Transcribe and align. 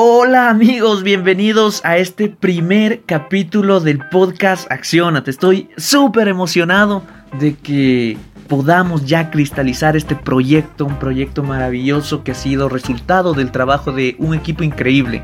Hola 0.00 0.48
amigos, 0.48 1.02
bienvenidos 1.02 1.84
a 1.84 1.96
este 1.96 2.28
primer 2.28 3.02
capítulo 3.02 3.80
del 3.80 3.98
podcast 3.98 4.70
Acciónate. 4.70 5.32
Estoy 5.32 5.70
súper 5.76 6.28
emocionado 6.28 7.02
de 7.40 7.56
que 7.56 8.16
podamos 8.46 9.06
ya 9.06 9.32
cristalizar 9.32 9.96
este 9.96 10.14
proyecto, 10.14 10.84
un 10.84 11.00
proyecto 11.00 11.42
maravilloso 11.42 12.22
que 12.22 12.30
ha 12.30 12.36
sido 12.36 12.68
resultado 12.68 13.34
del 13.34 13.50
trabajo 13.50 13.90
de 13.90 14.14
un 14.20 14.34
equipo 14.34 14.62
increíble. 14.62 15.20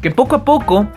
Que 0.00 0.10
poco 0.10 0.36
a 0.36 0.46
poco, 0.46 0.88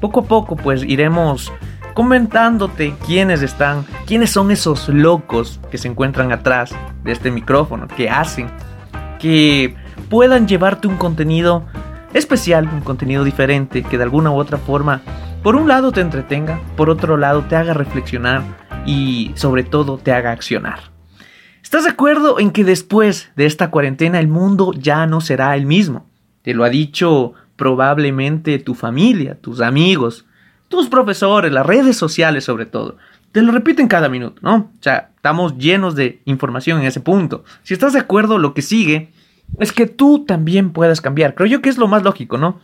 poco 0.00 0.18
a 0.18 0.24
poco, 0.24 0.56
pues 0.56 0.82
iremos 0.82 1.52
comentándote 1.94 2.96
quiénes 3.06 3.42
están, 3.42 3.86
quiénes 4.04 4.30
son 4.30 4.50
esos 4.50 4.88
locos 4.88 5.60
que 5.70 5.78
se 5.78 5.86
encuentran 5.86 6.32
atrás 6.32 6.74
de 7.04 7.12
este 7.12 7.30
micrófono, 7.30 7.86
que 7.86 8.10
hacen 8.10 8.48
que 9.20 9.76
puedan 10.10 10.48
llevarte 10.48 10.88
un 10.88 10.96
contenido 10.96 11.64
especial, 12.14 12.68
un 12.72 12.80
contenido 12.80 13.24
diferente, 13.24 13.82
que 13.82 13.98
de 13.98 14.04
alguna 14.04 14.30
u 14.30 14.36
otra 14.36 14.56
forma, 14.56 15.02
por 15.42 15.56
un 15.56 15.68
lado 15.68 15.92
te 15.92 16.00
entretenga, 16.00 16.60
por 16.76 16.88
otro 16.88 17.18
lado 17.18 17.42
te 17.42 17.56
haga 17.56 17.74
reflexionar 17.74 18.42
y 18.86 19.32
sobre 19.34 19.64
todo 19.64 19.98
te 19.98 20.12
haga 20.12 20.30
accionar. 20.30 20.94
¿Estás 21.62 21.84
de 21.84 21.90
acuerdo 21.90 22.38
en 22.38 22.50
que 22.50 22.64
después 22.64 23.30
de 23.36 23.46
esta 23.46 23.70
cuarentena 23.70 24.20
el 24.20 24.28
mundo 24.28 24.72
ya 24.72 25.06
no 25.06 25.20
será 25.20 25.56
el 25.56 25.66
mismo? 25.66 26.06
Te 26.42 26.54
lo 26.54 26.64
ha 26.64 26.68
dicho 26.68 27.34
probablemente 27.56 28.58
tu 28.58 28.74
familia, 28.74 29.40
tus 29.40 29.60
amigos, 29.60 30.24
tus 30.68 30.88
profesores, 30.88 31.52
las 31.52 31.66
redes 31.66 31.96
sociales 31.96 32.44
sobre 32.44 32.66
todo. 32.66 32.96
Te 33.32 33.42
lo 33.42 33.50
repiten 33.50 33.88
cada 33.88 34.08
minuto, 34.08 34.40
¿no? 34.42 34.70
O 34.78 34.82
sea, 34.82 35.10
estamos 35.16 35.58
llenos 35.58 35.96
de 35.96 36.20
información 36.26 36.80
en 36.80 36.86
ese 36.86 37.00
punto. 37.00 37.44
Si 37.64 37.74
estás 37.74 37.94
de 37.94 37.98
acuerdo, 37.98 38.38
lo 38.38 38.54
que 38.54 38.62
sigue 38.62 39.10
es 39.58 39.72
que 39.72 39.86
tú 39.86 40.24
también 40.24 40.70
puedas 40.70 41.00
cambiar. 41.00 41.34
Creo 41.34 41.46
yo 41.46 41.62
que 41.62 41.68
es 41.68 41.78
lo 41.78 41.88
más 41.88 42.02
lógico, 42.02 42.38
¿no? 42.38 42.60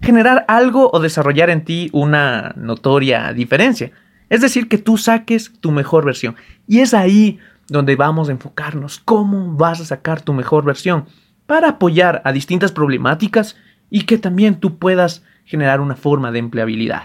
Generar 0.00 0.44
algo 0.48 0.90
o 0.92 1.00
desarrollar 1.00 1.50
en 1.50 1.64
ti 1.64 1.90
una 1.92 2.54
notoria 2.56 3.32
diferencia. 3.32 3.92
Es 4.28 4.40
decir, 4.40 4.68
que 4.68 4.78
tú 4.78 4.96
saques 4.96 5.52
tu 5.60 5.70
mejor 5.70 6.04
versión. 6.04 6.36
Y 6.66 6.80
es 6.80 6.94
ahí 6.94 7.38
donde 7.68 7.96
vamos 7.96 8.28
a 8.28 8.32
enfocarnos. 8.32 8.98
¿Cómo 9.04 9.56
vas 9.56 9.80
a 9.80 9.84
sacar 9.84 10.22
tu 10.22 10.32
mejor 10.32 10.64
versión? 10.64 11.06
Para 11.46 11.70
apoyar 11.70 12.22
a 12.24 12.32
distintas 12.32 12.72
problemáticas 12.72 13.56
y 13.90 14.04
que 14.04 14.16
también 14.18 14.56
tú 14.56 14.78
puedas 14.78 15.22
generar 15.44 15.80
una 15.80 15.96
forma 15.96 16.32
de 16.32 16.38
empleabilidad. 16.38 17.04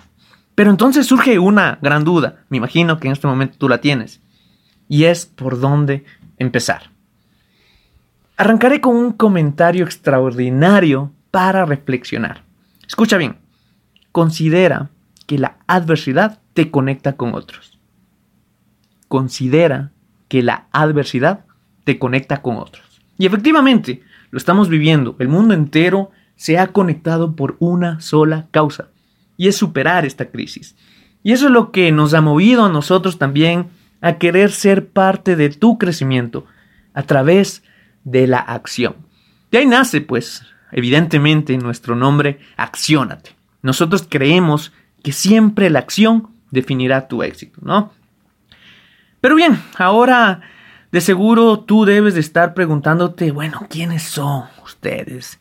Pero 0.56 0.72
entonces 0.72 1.06
surge 1.06 1.38
una 1.38 1.78
gran 1.82 2.04
duda. 2.04 2.46
Me 2.50 2.58
imagino 2.58 3.00
que 3.00 3.08
en 3.08 3.14
este 3.14 3.28
momento 3.28 3.58
tú 3.58 3.70
la 3.70 3.80
tienes. 3.80 4.22
Y 4.88 5.04
es 5.04 5.26
por 5.26 5.60
dónde 5.60 6.06
empezar. 6.38 6.97
Arrancaré 8.38 8.82
con 8.82 8.96
un 8.96 9.14
comentario 9.14 9.84
extraordinario 9.84 11.12
para 11.32 11.66
reflexionar. 11.66 12.44
Escucha 12.88 13.18
bien, 13.18 13.38
considera 14.12 14.90
que 15.26 15.40
la 15.40 15.58
adversidad 15.66 16.40
te 16.54 16.70
conecta 16.70 17.18
con 17.18 17.34
otros. 17.34 17.80
Considera 19.08 19.92
que 20.28 20.44
la 20.44 20.68
adversidad 20.72 21.46
te 21.84 21.98
conecta 21.98 22.44
con 22.44 22.58
otros. 22.58 23.02
Y 23.18 23.26
efectivamente, 23.26 24.04
lo 24.30 24.38
estamos 24.38 24.70
viviendo. 24.70 25.16
El 25.18 25.30
mundo 25.30 25.56
entero 25.56 26.12
se 26.36 26.60
ha 26.60 26.68
conectado 26.68 27.36
por 27.36 27.56
una 27.60 28.00
sola 28.02 28.48
causa. 28.52 28.90
Y 29.36 29.48
es 29.48 29.56
superar 29.56 30.06
esta 30.06 30.30
crisis. 30.30 30.76
Y 31.24 31.32
eso 31.32 31.48
es 31.48 31.52
lo 31.52 31.72
que 31.72 31.92
nos 31.92 32.14
ha 32.14 32.22
movido 32.22 32.66
a 32.66 32.70
nosotros 32.70 33.18
también 33.18 33.68
a 34.02 34.18
querer 34.20 34.52
ser 34.52 34.90
parte 34.90 35.36
de 35.36 35.50
tu 35.50 35.78
crecimiento 35.80 36.46
a 36.94 37.04
través 37.04 37.64
de 38.08 38.26
la 38.26 38.40
acción. 38.40 38.96
De 39.52 39.60
ahí 39.60 39.66
nace, 39.66 40.00
pues, 40.00 40.44
evidentemente 40.72 41.58
nuestro 41.58 41.96
nombre, 41.96 42.40
acciónate. 42.56 43.36
Nosotros 43.62 44.08
creemos 44.10 44.72
que 45.04 45.12
siempre 45.12 45.70
la 45.70 45.80
acción 45.80 46.30
definirá 46.52 47.10
tu 47.10 47.22
éxito, 47.22 47.60
¿no? 47.62 47.92
Pero 49.20 49.36
bien, 49.36 49.60
ahora 49.78 50.42
de 50.92 51.02
seguro 51.02 51.60
tú 51.60 51.84
debes 51.84 52.14
de 52.14 52.22
estar 52.22 52.54
preguntándote, 52.54 53.32
bueno, 53.32 53.68
¿quiénes 53.70 54.04
son 54.04 54.46
ustedes? 54.64 55.40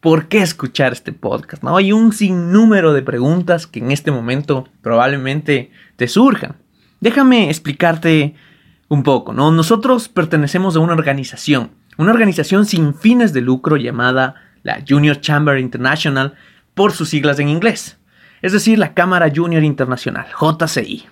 ¿Por 0.00 0.26
qué 0.26 0.38
escuchar 0.38 0.92
este 0.92 1.12
podcast? 1.12 1.62
¿No? 1.62 1.76
Hay 1.76 1.92
un 1.92 2.12
sinnúmero 2.12 2.92
de 2.92 3.02
preguntas 3.02 3.68
que 3.68 3.78
en 3.78 3.92
este 3.92 4.10
momento 4.10 4.66
probablemente 4.82 5.70
te 5.94 6.08
surjan. 6.08 6.56
Déjame 7.00 7.48
explicarte 7.48 8.34
un 8.88 9.04
poco, 9.04 9.32
¿no? 9.32 9.52
Nosotros 9.52 10.08
pertenecemos 10.08 10.74
a 10.74 10.80
una 10.80 10.94
organización 10.94 11.77
una 11.98 12.12
organización 12.12 12.64
sin 12.64 12.94
fines 12.94 13.32
de 13.32 13.42
lucro 13.42 13.76
llamada 13.76 14.36
la 14.62 14.82
Junior 14.88 15.20
Chamber 15.20 15.58
International 15.58 16.34
por 16.74 16.92
sus 16.92 17.08
siglas 17.10 17.38
en 17.40 17.48
inglés, 17.48 17.98
es 18.40 18.52
decir, 18.52 18.78
la 18.78 18.94
Cámara 18.94 19.30
Junior 19.34 19.64
Internacional, 19.64 20.26
JCI, 20.40 21.06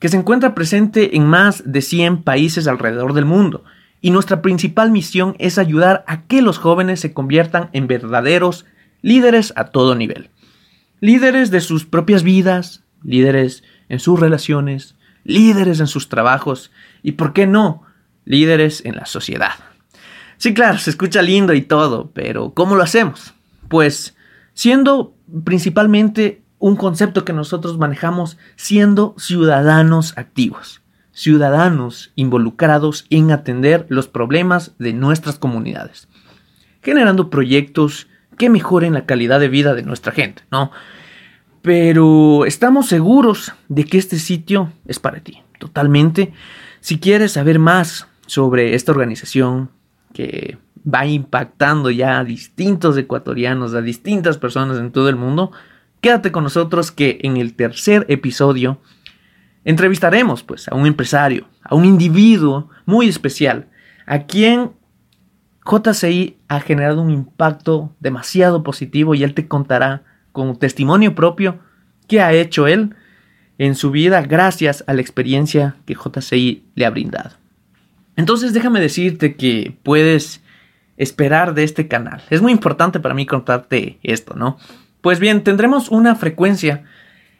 que 0.00 0.08
se 0.08 0.16
encuentra 0.16 0.54
presente 0.54 1.16
en 1.16 1.26
más 1.26 1.62
de 1.64 1.82
100 1.82 2.24
países 2.24 2.66
alrededor 2.66 3.14
del 3.14 3.24
mundo, 3.24 3.64
y 4.00 4.10
nuestra 4.10 4.42
principal 4.42 4.90
misión 4.90 5.34
es 5.38 5.58
ayudar 5.58 6.04
a 6.06 6.22
que 6.22 6.42
los 6.42 6.58
jóvenes 6.58 7.00
se 7.00 7.12
conviertan 7.12 7.70
en 7.72 7.86
verdaderos 7.86 8.64
líderes 9.02 9.52
a 9.56 9.66
todo 9.66 9.94
nivel. 9.94 10.30
Líderes 11.00 11.50
de 11.50 11.60
sus 11.60 11.84
propias 11.84 12.22
vidas, 12.24 12.82
líderes 13.04 13.62
en 13.88 14.00
sus 14.00 14.18
relaciones, 14.18 14.96
líderes 15.24 15.80
en 15.80 15.86
sus 15.86 16.08
trabajos 16.08 16.72
y, 17.02 17.12
¿por 17.12 17.32
qué 17.32 17.46
no?, 17.46 17.84
líderes 18.24 18.84
en 18.84 18.96
la 18.96 19.06
sociedad. 19.06 19.52
Sí, 20.38 20.54
claro, 20.54 20.78
se 20.78 20.90
escucha 20.90 21.20
lindo 21.20 21.52
y 21.52 21.62
todo, 21.62 22.10
pero 22.14 22.54
¿cómo 22.54 22.76
lo 22.76 22.84
hacemos? 22.84 23.34
Pues 23.68 24.16
siendo 24.54 25.14
principalmente 25.44 26.42
un 26.60 26.76
concepto 26.76 27.24
que 27.24 27.32
nosotros 27.32 27.76
manejamos 27.76 28.38
siendo 28.54 29.14
ciudadanos 29.18 30.16
activos, 30.16 30.80
ciudadanos 31.12 32.12
involucrados 32.14 33.06
en 33.10 33.32
atender 33.32 33.86
los 33.88 34.06
problemas 34.06 34.72
de 34.78 34.92
nuestras 34.92 35.40
comunidades, 35.40 36.08
generando 36.82 37.30
proyectos 37.30 38.06
que 38.36 38.48
mejoren 38.48 38.94
la 38.94 39.06
calidad 39.06 39.40
de 39.40 39.48
vida 39.48 39.74
de 39.74 39.82
nuestra 39.82 40.12
gente, 40.12 40.42
¿no? 40.52 40.70
Pero 41.62 42.44
estamos 42.44 42.86
seguros 42.86 43.52
de 43.68 43.84
que 43.84 43.98
este 43.98 44.20
sitio 44.20 44.72
es 44.86 45.00
para 45.00 45.18
ti, 45.18 45.42
totalmente. 45.58 46.32
Si 46.80 47.00
quieres 47.00 47.32
saber 47.32 47.58
más 47.58 48.06
sobre 48.26 48.76
esta 48.76 48.92
organización, 48.92 49.70
que 50.12 50.58
va 50.82 51.06
impactando 51.06 51.90
ya 51.90 52.18
a 52.18 52.24
distintos 52.24 52.96
ecuatorianos, 52.96 53.74
a 53.74 53.80
distintas 53.80 54.38
personas 54.38 54.78
en 54.78 54.92
todo 54.92 55.08
el 55.08 55.16
mundo, 55.16 55.52
quédate 56.00 56.32
con 56.32 56.44
nosotros 56.44 56.90
que 56.90 57.18
en 57.22 57.36
el 57.36 57.54
tercer 57.54 58.06
episodio 58.08 58.78
entrevistaremos 59.64 60.42
pues 60.42 60.68
a 60.68 60.74
un 60.74 60.86
empresario, 60.86 61.46
a 61.62 61.74
un 61.74 61.84
individuo 61.84 62.70
muy 62.86 63.08
especial, 63.08 63.68
a 64.06 64.20
quien 64.20 64.72
JCI 65.64 66.38
ha 66.48 66.60
generado 66.60 67.02
un 67.02 67.10
impacto 67.10 67.94
demasiado 68.00 68.62
positivo 68.62 69.14
y 69.14 69.22
él 69.22 69.34
te 69.34 69.48
contará 69.48 70.04
con 70.32 70.56
testimonio 70.56 71.14
propio 71.14 71.58
qué 72.06 72.22
ha 72.22 72.32
hecho 72.32 72.66
él 72.66 72.94
en 73.58 73.74
su 73.74 73.90
vida 73.90 74.22
gracias 74.22 74.84
a 74.86 74.94
la 74.94 75.02
experiencia 75.02 75.76
que 75.84 75.94
JCI 75.94 76.64
le 76.74 76.86
ha 76.86 76.90
brindado. 76.90 77.37
Entonces 78.18 78.52
déjame 78.52 78.80
decirte 78.80 79.36
que 79.36 79.78
puedes 79.84 80.42
esperar 80.96 81.54
de 81.54 81.62
este 81.62 81.86
canal. 81.86 82.20
Es 82.30 82.42
muy 82.42 82.50
importante 82.50 82.98
para 82.98 83.14
mí 83.14 83.26
contarte 83.26 84.00
esto, 84.02 84.34
¿no? 84.34 84.58
Pues 85.00 85.20
bien, 85.20 85.44
tendremos 85.44 85.88
una 85.88 86.16
frecuencia. 86.16 86.82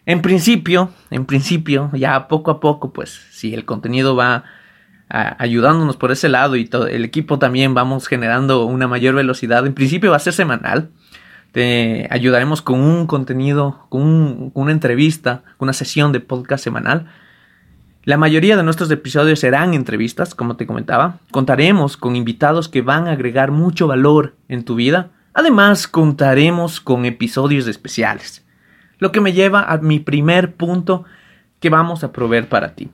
En 0.06 0.22
principio, 0.22 0.92
en 1.10 1.26
principio, 1.26 1.90
ya 1.94 2.28
poco 2.28 2.52
a 2.52 2.60
poco, 2.60 2.92
pues 2.92 3.10
si 3.32 3.54
el 3.54 3.64
contenido 3.64 4.14
va 4.14 4.44
ayudándonos 5.08 5.96
por 5.96 6.12
ese 6.12 6.28
lado 6.28 6.54
y 6.54 6.66
todo 6.66 6.86
el 6.86 7.04
equipo 7.04 7.40
también 7.40 7.74
vamos 7.74 8.06
generando 8.06 8.64
una 8.64 8.86
mayor 8.86 9.16
velocidad. 9.16 9.66
En 9.66 9.74
principio 9.74 10.12
va 10.12 10.16
a 10.16 10.20
ser 10.20 10.32
semanal. 10.32 10.90
Te 11.50 12.06
ayudaremos 12.12 12.62
con 12.62 12.78
un 12.78 13.08
contenido, 13.08 13.86
con, 13.88 14.50
con 14.50 14.62
una 14.62 14.72
entrevista, 14.72 15.42
con 15.56 15.66
una 15.66 15.72
sesión 15.72 16.12
de 16.12 16.20
podcast 16.20 16.62
semanal 16.62 17.08
la 18.08 18.16
mayoría 18.16 18.56
de 18.56 18.62
nuestros 18.62 18.90
episodios 18.90 19.40
serán 19.40 19.74
entrevistas, 19.74 20.34
como 20.34 20.56
te 20.56 20.66
comentaba. 20.66 21.18
Contaremos 21.30 21.96
con 21.96 22.16
invitados 22.16 22.68
que 22.68 22.82
van 22.82 23.06
a 23.06 23.12
agregar 23.12 23.50
mucho 23.50 23.86
valor 23.86 24.34
en 24.48 24.64
tu 24.64 24.74
vida 24.74 25.10
Además, 25.38 25.86
contaremos 25.86 26.80
con 26.80 27.04
episodios 27.04 27.68
especiales, 27.68 28.44
lo 28.98 29.12
que 29.12 29.20
me 29.20 29.32
lleva 29.32 29.62
a 29.62 29.78
mi 29.78 30.00
primer 30.00 30.56
punto 30.56 31.04
que 31.60 31.70
vamos 31.70 32.02
a 32.02 32.10
proveer 32.10 32.48
para 32.48 32.74
ti. 32.74 32.90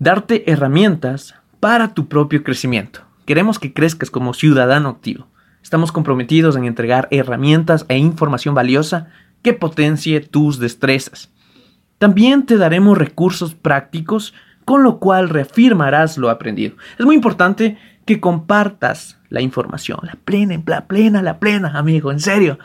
Darte 0.00 0.50
herramientas 0.50 1.36
para 1.60 1.94
tu 1.94 2.08
propio 2.08 2.42
crecimiento. 2.42 3.02
Queremos 3.26 3.60
que 3.60 3.72
crezcas 3.72 4.10
como 4.10 4.34
ciudadano 4.34 4.88
activo. 4.88 5.28
Estamos 5.62 5.92
comprometidos 5.92 6.56
en 6.56 6.64
entregar 6.64 7.06
herramientas 7.12 7.86
e 7.88 7.96
información 7.96 8.56
valiosa 8.56 9.10
que 9.42 9.52
potencie 9.52 10.18
tus 10.18 10.58
destrezas. 10.58 11.30
También 12.02 12.46
te 12.46 12.56
daremos 12.56 12.98
recursos 12.98 13.54
prácticos 13.54 14.34
con 14.64 14.82
lo 14.82 14.98
cual 14.98 15.28
reafirmarás 15.28 16.18
lo 16.18 16.30
aprendido. 16.30 16.74
Es 16.98 17.06
muy 17.06 17.14
importante 17.14 17.78
que 18.04 18.18
compartas 18.18 19.20
la 19.28 19.40
información, 19.40 20.00
la 20.02 20.16
plena, 20.24 20.60
la 20.66 20.88
plena, 20.88 21.22
la 21.22 21.38
plena, 21.38 21.78
amigo, 21.78 22.10
en 22.10 22.18
serio. 22.18 22.58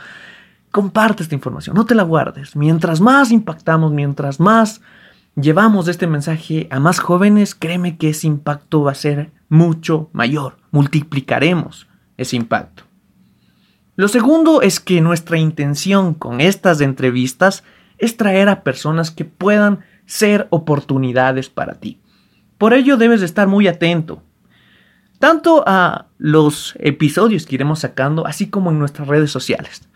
Comparte 0.72 1.22
esta 1.22 1.36
información, 1.36 1.76
no 1.76 1.86
te 1.86 1.94
la 1.94 2.02
guardes. 2.02 2.56
Mientras 2.56 3.00
más 3.00 3.30
impactamos, 3.30 3.92
mientras 3.92 4.40
más 4.40 4.82
llevamos 5.36 5.88
este 5.88 6.08
mensaje 6.08 6.68
a 6.72 6.80
más 6.80 6.98
jóvenes, 6.98 7.54
créeme 7.54 8.00
que 8.00 8.10
ese 8.10 8.26
impacto 8.26 8.82
va 8.82 8.94
a 8.94 8.96
ser 8.96 9.30
mucho 9.50 10.10
mayor. 10.14 10.58
Multiplicaremos 10.72 11.88
ese 12.18 12.38
impacto. 12.38 12.86
Lo 13.98 14.08
segundo 14.08 14.64
es 14.64 14.80
que 14.80 15.00
nuestra 15.00 15.38
intención 15.38 16.16
con 16.16 16.42
estas 16.42 16.82
entrevistas 16.82 17.64
es 17.98 18.18
traer 18.18 18.50
a 18.50 18.64
personas 18.64 19.12
que 19.12 19.26
puedan 19.26 19.80
ser 20.06 20.48
oportunidades 20.50 21.50
para 21.50 21.76
ti. 21.76 22.00
Por 22.58 22.74
ello 22.74 22.98
debes 22.98 23.22
estar 23.22 23.48
muy 23.48 23.68
atento, 23.68 24.24
tanto 25.20 25.64
a 25.68 26.08
los 26.18 26.76
episodios 26.80 27.46
que 27.46 27.56
iremos 27.56 27.80
sacando, 27.80 28.26
así 28.26 28.50
como 28.50 28.72
en 28.72 28.80
nuestras 28.80 29.08
redes 29.08 29.32
sociales. 29.32 29.88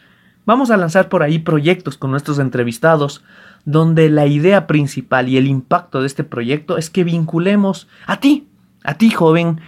Vamos 0.46 0.72
a 0.72 0.78
lanzar 0.78 1.10
por 1.10 1.24
ahí 1.24 1.40
proyectos 1.40 1.98
con 1.98 2.12
nuestros 2.12 2.40
entrevistados, 2.40 3.24
donde 3.66 4.10
la 4.10 4.26
idea 4.26 4.66
principal 4.66 5.30
y 5.30 5.38
el 5.38 5.48
impacto 5.48 6.02
de 6.02 6.08
este 6.08 6.24
proyecto 6.24 6.78
es 6.78 6.90
que 6.90 7.04
vinculemos 7.04 7.88
a 8.08 8.20
ti, 8.20 8.48
a 8.84 8.96
ti 8.96 9.12
joven 9.12 9.62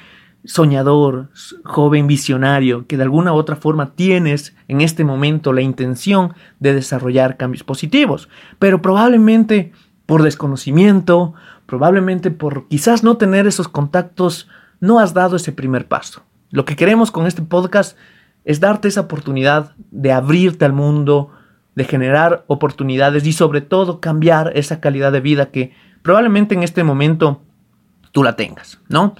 soñador, 0.46 1.30
joven 1.64 2.08
visionario, 2.08 2.86
que 2.88 2.98
de 2.98 3.04
alguna 3.04 3.34
u 3.34 3.36
otra 3.36 3.56
forma 3.56 3.96
tienes 3.96 4.56
en 4.68 4.82
este 4.82 5.04
momento 5.04 5.54
la 5.54 5.62
intención 5.62 6.34
de 6.60 6.74
desarrollar 6.74 7.38
cambios 7.38 7.64
positivos, 7.64 8.30
pero 8.60 8.82
probablemente 8.82 9.72
por 10.06 10.24
desconocimiento, 10.24 11.34
probablemente 11.66 12.30
por 12.30 12.68
quizás 12.68 13.04
no 13.04 13.18
tener 13.18 13.48
esos 13.48 13.68
contactos, 13.68 14.50
no 14.80 15.00
has 15.00 15.14
dado 15.14 15.38
ese 15.38 15.54
primer 15.54 15.88
paso. 15.88 16.24
Lo 16.50 16.66
que 16.66 16.76
queremos 16.76 17.10
con 17.10 17.26
este 17.26 17.42
podcast 17.42 17.98
es 18.44 18.60
darte 18.60 18.90
esa 18.90 19.02
oportunidad 19.02 19.74
de 19.92 20.12
abrirte 20.12 20.66
al 20.66 20.74
mundo, 20.74 21.32
de 21.76 21.86
generar 21.86 22.44
oportunidades 22.48 23.26
y 23.26 23.34
sobre 23.34 23.62
todo 23.62 24.02
cambiar 24.02 24.52
esa 24.56 24.80
calidad 24.82 25.12
de 25.12 25.22
vida 25.22 25.52
que 25.52 25.74
probablemente 26.02 26.54
en 26.54 26.64
este 26.64 26.84
momento 26.84 27.42
tú 28.12 28.24
la 28.24 28.36
tengas, 28.36 28.80
¿no? 28.90 29.16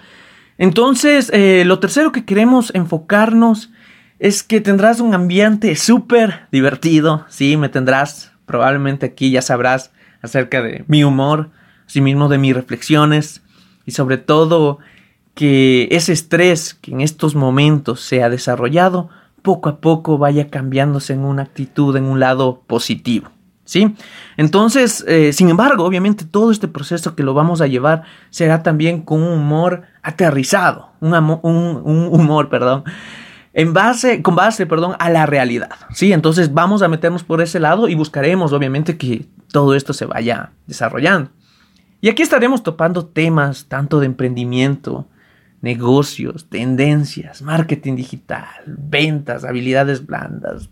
Entonces, 0.64 1.30
eh, 1.34 1.64
lo 1.66 1.80
tercero 1.80 2.14
que 2.14 2.24
queremos 2.24 2.74
enfocarnos 2.74 3.70
es 4.18 4.44
que 4.44 4.62
tendrás 4.62 5.02
un 5.02 5.14
ambiente 5.14 5.76
súper 5.76 6.48
divertido, 6.54 7.26
sí, 7.28 7.58
me 7.58 7.68
tendrás 7.68 8.32
probablemente 8.46 9.06
aquí, 9.06 9.30
ya 9.30 9.42
sabrás 9.42 9.92
acerca 10.22 10.62
de 10.62 10.86
mi 10.88 11.04
humor, 11.04 11.50
asimismo 11.86 12.30
de 12.30 12.38
mis 12.38 12.56
reflexiones 12.56 13.42
y 13.86 13.92
sobre 13.92 14.18
todo 14.18 14.80
que 15.36 15.90
ese 15.92 16.14
estrés 16.14 16.76
que 16.76 16.92
en 16.92 17.02
estos 17.02 17.36
momentos 17.36 18.00
se 18.00 18.24
ha 18.24 18.30
desarrollado 18.30 19.10
poco 19.42 19.68
a 19.68 19.82
poco 19.82 20.18
vaya 20.18 20.50
cambiándose 20.50 21.12
en 21.12 21.26
una 21.26 21.42
actitud, 21.42 21.94
en 21.98 22.06
un 22.06 22.22
lado 22.22 22.64
positivo. 22.68 23.33
¿Sí? 23.66 23.96
Entonces, 24.36 25.06
eh, 25.08 25.32
sin 25.32 25.50
embargo, 25.50 25.86
obviamente 25.86 26.26
todo 26.26 26.52
este 26.52 26.68
proceso 26.68 27.16
que 27.16 27.24
lo 27.24 27.34
vamos 27.34 27.62
a 27.62 27.68
llevar 27.68 28.04
será 28.30 28.62
también 28.62 29.02
con 29.02 29.24
un 29.24 29.40
humor 29.40 29.84
aterrizado, 30.02 30.90
un, 31.00 31.14
humor, 31.14 32.50
perdón, 32.50 32.84
en 33.54 33.74
base, 33.74 34.22
con 34.22 34.36
base, 34.36 34.66
perdón, 34.66 34.96
a 35.00 35.10
la 35.10 35.26
realidad. 35.26 35.72
Sí, 35.92 36.12
entonces 36.12 36.54
vamos 36.54 36.82
a 36.82 36.90
meternos 36.90 37.24
por 37.24 37.42
ese 37.42 37.60
lado 37.60 37.88
y 37.88 37.96
buscaremos, 37.96 38.52
obviamente, 38.52 38.98
que 38.98 39.28
todo 39.52 39.76
esto 39.76 39.94
se 39.94 40.06
vaya 40.06 40.52
desarrollando. 40.68 41.30
Y 42.02 42.10
aquí 42.10 42.22
estaremos 42.22 42.64
topando 42.64 43.06
temas 43.06 43.68
tanto 43.70 44.02
de 44.02 44.08
emprendimiento, 44.08 45.08
negocios, 45.62 46.50
tendencias, 46.50 47.42
marketing 47.42 47.96
digital, 47.96 48.50
ventas, 48.66 49.46
habilidades 49.46 50.06
blandas. 50.06 50.70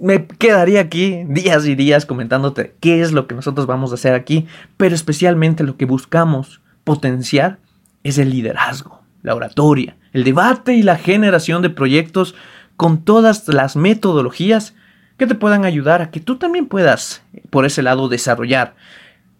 Me 0.00 0.26
quedaría 0.26 0.80
aquí 0.80 1.24
días 1.28 1.66
y 1.66 1.74
días 1.74 2.06
comentándote 2.06 2.74
qué 2.80 3.00
es 3.00 3.12
lo 3.12 3.26
que 3.26 3.34
nosotros 3.34 3.66
vamos 3.66 3.92
a 3.92 3.94
hacer 3.94 4.14
aquí, 4.14 4.46
pero 4.76 4.94
especialmente 4.94 5.64
lo 5.64 5.76
que 5.76 5.84
buscamos 5.86 6.60
potenciar 6.84 7.58
es 8.04 8.18
el 8.18 8.30
liderazgo, 8.30 9.02
la 9.22 9.34
oratoria, 9.34 9.96
el 10.12 10.24
debate 10.24 10.74
y 10.74 10.82
la 10.82 10.96
generación 10.96 11.62
de 11.62 11.70
proyectos 11.70 12.34
con 12.76 13.02
todas 13.02 13.48
las 13.48 13.76
metodologías 13.76 14.74
que 15.16 15.26
te 15.26 15.34
puedan 15.34 15.64
ayudar 15.64 16.02
a 16.02 16.10
que 16.10 16.20
tú 16.20 16.36
también 16.36 16.66
puedas, 16.66 17.22
por 17.50 17.64
ese 17.64 17.82
lado, 17.82 18.08
desarrollar 18.08 18.74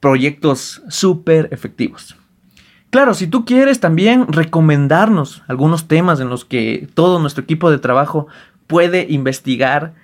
proyectos 0.00 0.82
súper 0.88 1.48
efectivos. 1.52 2.16
Claro, 2.90 3.14
si 3.14 3.26
tú 3.26 3.44
quieres 3.44 3.80
también 3.80 4.26
recomendarnos 4.32 5.42
algunos 5.48 5.86
temas 5.86 6.20
en 6.20 6.28
los 6.28 6.44
que 6.44 6.88
todo 6.94 7.18
nuestro 7.18 7.44
equipo 7.44 7.70
de 7.70 7.78
trabajo 7.78 8.26
puede 8.66 9.06
investigar, 9.10 9.94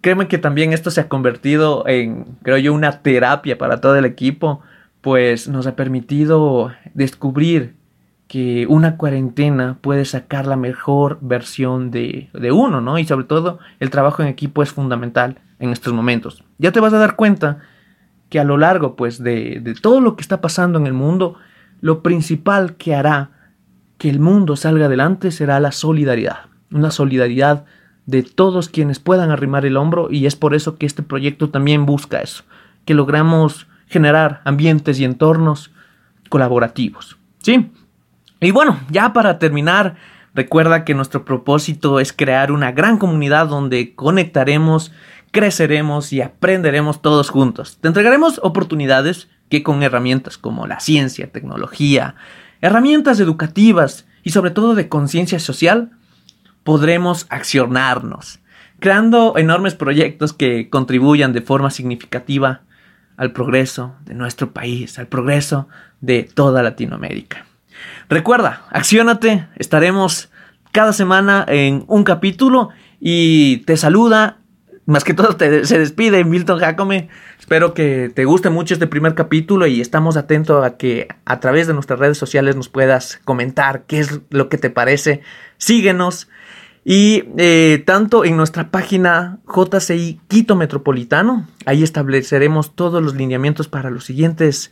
créeme 0.00 0.28
que 0.28 0.38
también 0.38 0.72
esto 0.72 0.90
se 0.90 1.00
ha 1.00 1.08
convertido 1.08 1.86
en, 1.86 2.24
creo 2.42 2.58
yo, 2.58 2.74
una 2.74 3.02
terapia 3.02 3.58
para 3.58 3.80
todo 3.80 3.96
el 3.96 4.04
equipo, 4.04 4.60
pues 5.00 5.48
nos 5.48 5.66
ha 5.66 5.76
permitido 5.76 6.72
descubrir 6.94 7.74
que 8.28 8.66
una 8.68 8.96
cuarentena 8.96 9.78
puede 9.80 10.04
sacar 10.04 10.46
la 10.46 10.56
mejor 10.56 11.18
versión 11.20 11.90
de, 11.90 12.28
uno, 12.52 12.80
¿no? 12.80 12.98
Y 12.98 13.04
sobre 13.04 13.24
todo 13.24 13.60
el 13.78 13.90
trabajo 13.90 14.22
en 14.22 14.28
equipo 14.28 14.62
es 14.62 14.72
fundamental 14.72 15.38
en 15.58 15.70
estos 15.70 15.92
momentos. 15.92 16.42
Ya 16.58 16.72
te 16.72 16.80
vas 16.80 16.92
a 16.92 16.98
dar 16.98 17.14
cuenta 17.14 17.58
que 18.28 18.40
a 18.40 18.44
lo 18.44 18.56
largo, 18.56 18.96
pues, 18.96 19.22
de, 19.22 19.60
de 19.60 19.74
todo 19.74 20.00
lo 20.00 20.16
que 20.16 20.22
está 20.22 20.40
pasando 20.40 20.78
en 20.78 20.86
el 20.86 20.92
mundo, 20.92 21.36
lo 21.80 22.02
principal 22.02 22.74
que 22.74 22.94
hará 22.94 23.30
que 23.98 24.10
el 24.10 24.18
mundo 24.18 24.56
salga 24.56 24.86
adelante 24.86 25.30
será 25.30 25.60
la 25.60 25.72
solidaridad. 25.72 26.46
Una 26.70 26.90
solidaridad 26.90 27.64
de 28.06 28.22
todos 28.22 28.68
quienes 28.68 29.00
puedan 29.00 29.30
arrimar 29.30 29.66
el 29.66 29.76
hombro 29.76 30.08
y 30.10 30.26
es 30.26 30.36
por 30.36 30.54
eso 30.54 30.76
que 30.78 30.86
este 30.86 31.02
proyecto 31.02 31.50
también 31.50 31.86
busca 31.86 32.20
eso, 32.20 32.44
que 32.84 32.94
logramos 32.94 33.66
generar 33.88 34.40
ambientes 34.44 34.98
y 35.00 35.04
entornos 35.04 35.70
colaborativos. 36.28 37.18
¿Sí? 37.40 37.70
Y 38.40 38.50
bueno, 38.50 38.80
ya 38.90 39.12
para 39.12 39.38
terminar, 39.38 39.96
recuerda 40.34 40.84
que 40.84 40.94
nuestro 40.94 41.24
propósito 41.24 42.00
es 42.00 42.12
crear 42.12 42.52
una 42.52 42.72
gran 42.72 42.98
comunidad 42.98 43.48
donde 43.48 43.94
conectaremos, 43.94 44.92
creceremos 45.32 46.12
y 46.12 46.20
aprenderemos 46.20 47.02
todos 47.02 47.30
juntos. 47.30 47.78
Te 47.80 47.88
entregaremos 47.88 48.40
oportunidades 48.42 49.28
que 49.48 49.62
con 49.62 49.82
herramientas 49.82 50.38
como 50.38 50.66
la 50.66 50.80
ciencia, 50.80 51.30
tecnología, 51.30 52.14
herramientas 52.60 53.20
educativas 53.20 54.06
y 54.22 54.30
sobre 54.30 54.50
todo 54.50 54.74
de 54.74 54.88
conciencia 54.88 55.38
social, 55.38 55.95
podremos 56.66 57.28
accionarnos, 57.30 58.40
creando 58.80 59.34
enormes 59.38 59.76
proyectos 59.76 60.32
que 60.32 60.68
contribuyan 60.68 61.32
de 61.32 61.40
forma 61.40 61.70
significativa 61.70 62.62
al 63.16 63.30
progreso 63.30 63.94
de 64.04 64.14
nuestro 64.14 64.50
país, 64.50 64.98
al 64.98 65.06
progreso 65.06 65.68
de 66.00 66.24
toda 66.24 66.64
Latinoamérica. 66.64 67.46
Recuerda, 68.08 68.66
acciónate, 68.70 69.46
estaremos 69.54 70.28
cada 70.72 70.92
semana 70.92 71.44
en 71.46 71.84
un 71.86 72.02
capítulo 72.02 72.70
y 72.98 73.58
te 73.58 73.76
saluda, 73.76 74.38
más 74.86 75.02
que 75.02 75.14
todo 75.14 75.36
se 75.38 75.78
despide 75.78 76.24
Milton 76.24 76.60
Jacome. 76.60 77.08
Espero 77.38 77.74
que 77.74 78.10
te 78.14 78.24
guste 78.24 78.50
mucho 78.50 78.74
este 78.74 78.86
primer 78.86 79.14
capítulo 79.14 79.66
y 79.66 79.80
estamos 79.80 80.16
atentos 80.16 80.64
a 80.64 80.76
que 80.76 81.08
a 81.24 81.40
través 81.40 81.66
de 81.66 81.74
nuestras 81.74 81.98
redes 81.98 82.18
sociales 82.18 82.54
nos 82.54 82.68
puedas 82.68 83.20
comentar 83.24 83.84
qué 83.86 83.98
es 83.98 84.20
lo 84.30 84.48
que 84.48 84.58
te 84.58 84.70
parece. 84.70 85.22
Síguenos. 85.58 86.28
Y 86.84 87.24
eh, 87.36 87.82
tanto 87.84 88.24
en 88.24 88.36
nuestra 88.36 88.70
página 88.70 89.38
JCI 89.48 90.20
Quito 90.28 90.54
Metropolitano, 90.54 91.48
ahí 91.64 91.82
estableceremos 91.82 92.76
todos 92.76 93.02
los 93.02 93.16
lineamientos 93.16 93.66
para 93.66 93.90
los 93.90 94.04
siguientes 94.04 94.70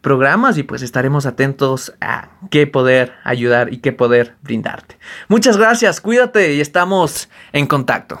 programas 0.00 0.58
y 0.58 0.62
pues 0.62 0.82
estaremos 0.82 1.26
atentos 1.26 1.92
a 2.00 2.28
qué 2.52 2.68
poder 2.68 3.14
ayudar 3.24 3.72
y 3.72 3.78
qué 3.78 3.90
poder 3.90 4.36
brindarte. 4.42 4.96
Muchas 5.26 5.56
gracias, 5.56 6.00
cuídate 6.00 6.54
y 6.54 6.60
estamos 6.60 7.28
en 7.52 7.66
contacto. 7.66 8.20